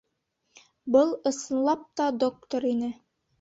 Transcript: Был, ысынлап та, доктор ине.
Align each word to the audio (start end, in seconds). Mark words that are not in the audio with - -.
Был, 0.95 1.11
ысынлап 1.31 1.85
та, 2.01 2.09
доктор 2.25 2.67
ине. 2.73 2.91